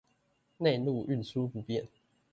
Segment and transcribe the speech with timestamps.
[0.57, 1.87] 內陸運輸不便